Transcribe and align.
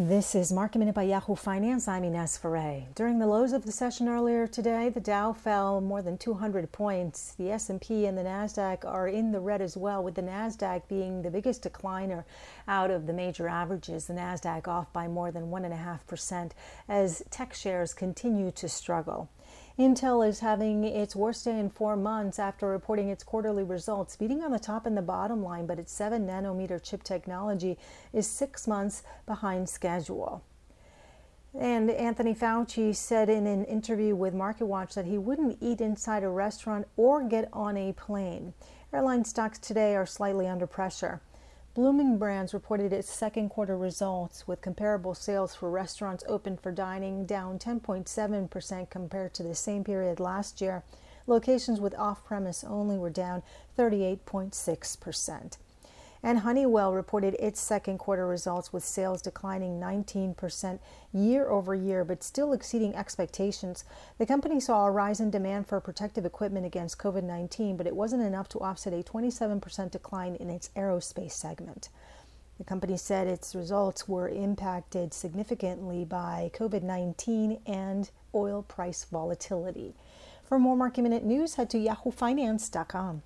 This 0.00 0.34
is 0.34 0.50
Market 0.50 0.78
Minute 0.78 0.94
by 0.94 1.02
Yahoo 1.02 1.34
Finance. 1.34 1.86
I'm 1.86 2.04
Ines 2.04 2.38
Ferre. 2.38 2.86
During 2.94 3.18
the 3.18 3.26
lows 3.26 3.52
of 3.52 3.66
the 3.66 3.70
session 3.70 4.08
earlier 4.08 4.46
today, 4.46 4.88
the 4.88 4.98
Dow 4.98 5.34
fell 5.34 5.82
more 5.82 6.00
than 6.00 6.16
200 6.16 6.72
points. 6.72 7.34
The 7.36 7.50
S&P 7.50 8.06
and 8.06 8.16
the 8.16 8.22
Nasdaq 8.22 8.86
are 8.86 9.08
in 9.08 9.30
the 9.30 9.40
red 9.40 9.60
as 9.60 9.76
well, 9.76 10.02
with 10.02 10.14
the 10.14 10.22
Nasdaq 10.22 10.88
being 10.88 11.20
the 11.20 11.30
biggest 11.30 11.62
decliner 11.62 12.24
out 12.66 12.90
of 12.90 13.06
the 13.06 13.12
major 13.12 13.46
averages. 13.46 14.06
The 14.06 14.14
Nasdaq 14.14 14.66
off 14.66 14.90
by 14.90 15.06
more 15.06 15.30
than 15.30 15.50
one 15.50 15.66
and 15.66 15.74
a 15.74 15.76
half 15.76 16.06
percent 16.06 16.54
as 16.88 17.22
tech 17.28 17.52
shares 17.52 17.92
continue 17.92 18.50
to 18.52 18.70
struggle. 18.70 19.28
Intel 19.80 20.28
is 20.28 20.40
having 20.40 20.84
its 20.84 21.16
worst 21.16 21.46
day 21.46 21.58
in 21.58 21.70
four 21.70 21.96
months 21.96 22.38
after 22.38 22.66
reporting 22.66 23.08
its 23.08 23.24
quarterly 23.24 23.62
results, 23.62 24.14
beating 24.14 24.42
on 24.42 24.50
the 24.50 24.58
top 24.58 24.84
and 24.84 24.94
the 24.94 25.00
bottom 25.00 25.42
line, 25.42 25.64
but 25.64 25.78
its 25.78 25.90
7 25.90 26.26
nanometer 26.26 26.78
chip 26.82 27.02
technology 27.02 27.78
is 28.12 28.26
six 28.26 28.68
months 28.68 29.02
behind 29.24 29.70
schedule. 29.70 30.44
And 31.58 31.90
Anthony 31.90 32.34
Fauci 32.34 32.94
said 32.94 33.30
in 33.30 33.46
an 33.46 33.64
interview 33.64 34.14
with 34.14 34.34
MarketWatch 34.34 34.92
that 34.92 35.06
he 35.06 35.16
wouldn't 35.16 35.56
eat 35.62 35.80
inside 35.80 36.24
a 36.24 36.28
restaurant 36.28 36.86
or 36.98 37.26
get 37.26 37.48
on 37.50 37.78
a 37.78 37.94
plane. 37.94 38.52
Airline 38.92 39.24
stocks 39.24 39.58
today 39.58 39.96
are 39.96 40.04
slightly 40.04 40.46
under 40.46 40.66
pressure. 40.66 41.22
Bloomin' 41.72 42.18
Brands 42.18 42.52
reported 42.52 42.92
its 42.92 43.08
second 43.08 43.50
quarter 43.50 43.78
results 43.78 44.48
with 44.48 44.60
comparable 44.60 45.14
sales 45.14 45.54
for 45.54 45.70
restaurants 45.70 46.24
open 46.26 46.56
for 46.56 46.72
dining 46.72 47.26
down 47.26 47.60
10.7% 47.60 48.90
compared 48.90 49.32
to 49.34 49.44
the 49.44 49.54
same 49.54 49.84
period 49.84 50.18
last 50.18 50.60
year. 50.60 50.82
Locations 51.28 51.80
with 51.80 51.94
off 51.94 52.24
premise 52.24 52.64
only 52.64 52.98
were 52.98 53.08
down 53.08 53.44
38.6%. 53.78 55.58
And 56.22 56.40
Honeywell 56.40 56.92
reported 56.92 57.34
its 57.38 57.60
second 57.60 57.98
quarter 57.98 58.26
results 58.26 58.72
with 58.72 58.84
sales 58.84 59.22
declining 59.22 59.80
19% 59.80 60.78
year 61.12 61.48
over 61.48 61.74
year, 61.74 62.04
but 62.04 62.22
still 62.22 62.52
exceeding 62.52 62.94
expectations. 62.94 63.84
The 64.18 64.26
company 64.26 64.60
saw 64.60 64.86
a 64.86 64.90
rise 64.90 65.20
in 65.20 65.30
demand 65.30 65.66
for 65.66 65.80
protective 65.80 66.26
equipment 66.26 66.66
against 66.66 66.98
COVID 66.98 67.22
19, 67.22 67.76
but 67.76 67.86
it 67.86 67.96
wasn't 67.96 68.22
enough 68.22 68.48
to 68.50 68.58
offset 68.58 68.92
a 68.92 69.02
27% 69.02 69.90
decline 69.90 70.36
in 70.36 70.50
its 70.50 70.70
aerospace 70.76 71.32
segment. 71.32 71.88
The 72.58 72.64
company 72.64 72.98
said 72.98 73.26
its 73.26 73.54
results 73.54 74.06
were 74.06 74.28
impacted 74.28 75.14
significantly 75.14 76.04
by 76.04 76.50
COVID 76.52 76.82
19 76.82 77.60
and 77.66 78.10
oil 78.34 78.62
price 78.62 79.04
volatility. 79.04 79.94
For 80.44 80.58
more 80.58 80.76
market 80.76 81.00
minute 81.00 81.24
news, 81.24 81.54
head 81.54 81.70
to 81.70 81.78
yahoofinance.com. 81.78 83.22